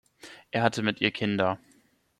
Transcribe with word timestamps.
Er 0.49 0.63
hatte 0.63 0.81
mit 0.81 0.99
ihr 0.99 1.11
Kinder. 1.11 1.59